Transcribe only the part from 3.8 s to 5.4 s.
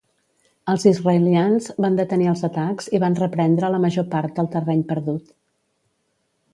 major part del terreny perdut.